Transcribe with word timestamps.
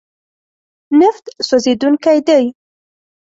نفت 0.99 1.25
سوځېدونکی 1.47 2.17
دی. 2.27 2.45